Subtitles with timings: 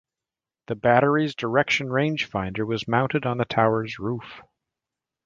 [0.65, 4.41] The battery's Direction Range Finder was mounted on the tower's roof.